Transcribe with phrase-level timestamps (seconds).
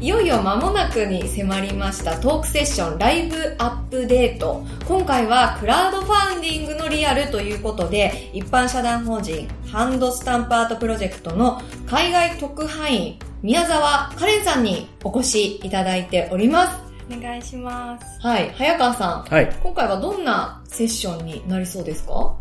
[0.00, 4.64] よ間もなくに迫りましたトークセッションライブアップデート。
[4.88, 16.78] 今回はクラウドファンディングのリアルということで、一般社団法人ハンドスタンプアートプロジェクトの海外特派員宮沢カレンさんにお越しいただいております。
[17.10, 18.20] お願いします。
[18.20, 19.22] はい、早川さん。
[19.24, 19.56] はい。
[19.62, 22.34] 今回はどんなセッションになりそうですか？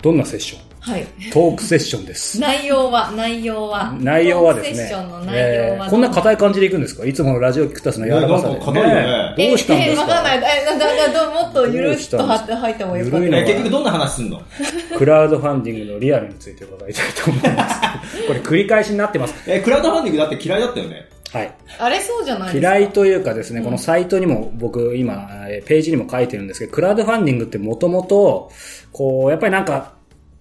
[0.00, 0.71] どんなセッション？
[0.84, 1.06] はい。
[1.32, 2.40] トークセッションです。
[2.40, 3.96] 内容は、内容は。
[4.00, 7.06] 内容はですねトークセッションの内容は、えーこんな硬い感じでいくんですか？
[7.06, 10.40] いつものラジオキクタスの柔らかさで、硬いよねどうしたんですえーわかんない。
[10.40, 13.20] かえ、な、な、な、どもっとゆるっとはって入った方がよかった。
[13.20, 14.42] 結局どんな話すんの？
[14.98, 17.80] クラウドファンディングのリアルについて伺いたいと思います。
[18.26, 19.34] これ繰り返しになってます。
[19.46, 21.06] え、クラウドファンディングだって嫌いだったよね。
[21.32, 21.54] はい。
[21.78, 22.76] あれそうじゃないですか？
[22.76, 28.50] 嫌いというかですね、うんこのサイトにも僕今、えーページにも書いてるんですけど、クラウドファンディングってもともと、
[28.90, 29.92] こう、やっぱりなんか、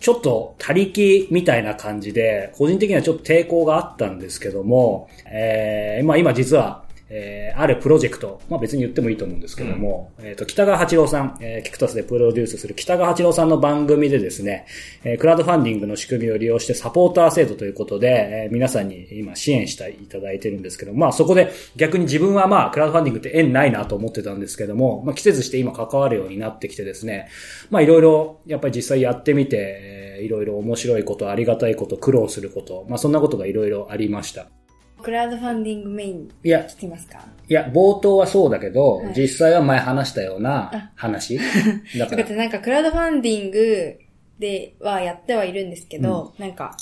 [0.02, 6.84] ちょっと他力みたいな感じで、個人的にはちょっと抵抗があったんですけども、えー、まあ今実は、
[7.14, 12.74] えー、あるプロジェクト、まあ別に言ってもいいと思うんですけども、えっ、と、北川八郎さん、えー、キクタスでプロデュースする。
[12.74, 14.66] 北川八郎さんの番組でですね、
[15.04, 27.30] えー、クラウドファンディングの仕組みを利用してサポーター制度ということで、えー皆さんに今支援していただいてるんですけど、まあそこで逆に自分はまあクラウドファンディングって縁ないなと思ってたんですけども、まあ季節して今関わるようになってきてですね、
[27.70, 34.61] まあいろいろやっぱり実際やってみて、えーいろいろ面白いこと、ありがたいこと、苦労すること、まあそんなことがいろいろありました。
[35.02, 37.20] クラウドファンディングメインいや、来てますか？
[37.50, 39.14] いや、冒頭はそうだけど、はい。
[39.16, 41.38] 実際は前話したような話。
[42.00, 44.00] だかだってら、なんかクラウドファンディング
[44.40, 46.76] ではやってはいるんですけど、なんか、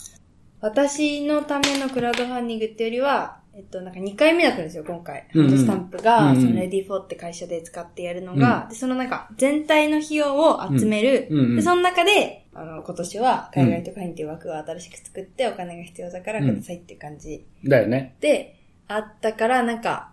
[0.61, 5.27] 私のためのクラウドファンディングっていうよりは、えっと、なんか2回目だったんですよ、今回。
[5.33, 11.27] うんうんハンドスタンプが、うんうんその READYFOR って会社で使ってやるのが、でそのなんか、全体の費用を集める。
[11.29, 18.15] うんうんうんで、その中で、あの、今年は海外特派員っていう枠を新しく作ってお金が必要だからくださいっていう感じだよね。
[18.19, 20.11] で、あったから、なんか、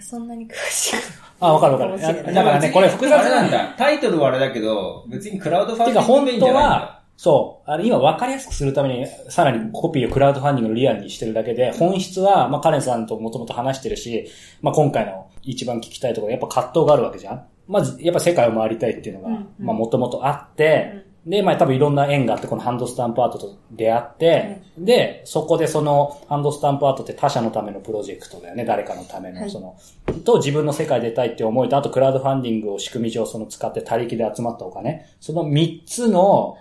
[0.00, 0.96] そんなに詳しい。
[1.40, 1.90] あ、わかるわかる。
[1.92, 3.74] かもしれないだからね、これ複雑あれななんだ。
[3.76, 6.76] タイトルはあれだけど、別にクラウドファンデてか本ィングメインじゃ当ないんだ。
[6.76, 14.28] は、そう、あれ今分かりやすくするために、さらにコピーをクラウドファンディングのリアルにしてるだけで、本質は、まあカレンさんともともと話してるし、
[14.62, 17.46] まあ今回の一番聞きたいところ、やっぱ葛藤があるわけじゃん。
[17.66, 19.48] まず、やっぱ世界を回りたいっていうのが、うんうん。
[19.58, 29.50] まあもともとあって、で、まあ多分いろんな縁があって、このハンドスタンプアートと出会って、で、そこでそのハンドスタンプアートって他者のためのプロジェクトだよね、誰かのための、はい。
[29.50, 29.76] その、
[30.24, 36.58] と自分の世界で出たいって思いと、あとクラウドファンディングを仕組み上その使って他力で集まったお金、その3つの、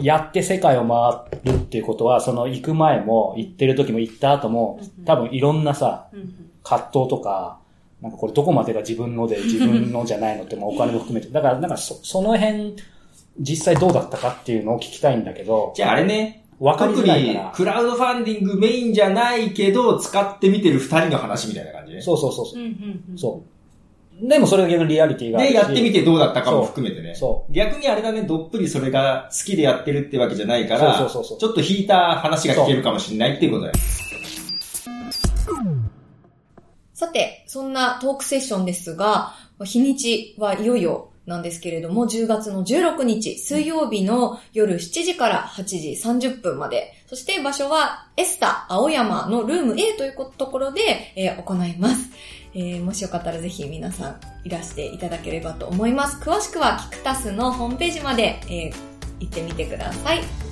[0.00, 6.08] やって世界を回るっていうことは、その行く前も、行ってる時も行った後も、多分いろんなさ、
[6.62, 7.58] 葛藤とか、
[8.00, 11.28] なんかこれどこまでが自分ので自分のじゃないのって、まあお金も含めて。
[11.30, 12.76] だから、なんかそその辺、
[13.40, 16.44] 実際どうだったかっていうのを聞きたいんだけど、じゃああれね。
[16.60, 17.52] わかりづらいから。
[17.54, 22.02] クラウドファンディングメインじゃないけど、使ってみてる二人の話みたいな感じね。
[22.02, 22.60] そうそうそうそう。
[22.60, 23.57] うんうんうんそう。
[24.20, 25.52] でもそれが逆にリアリティがあるし。
[25.52, 27.14] で、やってみてどうだったかも含めてね。
[27.14, 33.74] そう逆にあれだね、どっぷりそれが好きでやってるってわけじゃないから、そうそうそうそうちょっと引いた話が聞けるかもしれないっていうことだよ。
[36.94, 39.34] さて、そんなトークセッションですが、
[39.64, 52.10] 日にちはいよいよなんですけれども、10月の16日、水曜日の夜7時から8時30分まで、そして場所はエスタ青山のルーム A というところで、えー行います。
[52.54, 56.16] えーもしよかったらぜひ皆さんいらしていただければと思います。
[56.16, 58.88] 詳しくはキクタスのホームページまで、えー
[59.20, 60.47] 行ってみてください。